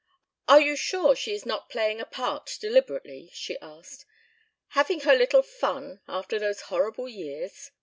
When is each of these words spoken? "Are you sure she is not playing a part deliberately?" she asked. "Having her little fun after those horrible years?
"Are 0.47 0.59
you 0.59 0.75
sure 0.75 1.15
she 1.15 1.31
is 1.31 1.45
not 1.45 1.69
playing 1.69 2.01
a 2.01 2.07
part 2.07 2.57
deliberately?" 2.59 3.29
she 3.33 3.59
asked. 3.59 4.03
"Having 4.69 5.01
her 5.01 5.13
little 5.15 5.43
fun 5.43 6.01
after 6.07 6.39
those 6.39 6.61
horrible 6.71 7.07
years? 7.07 7.69